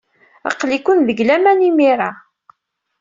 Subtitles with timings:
[0.49, 2.11] Aql-iken deg laman imir-a.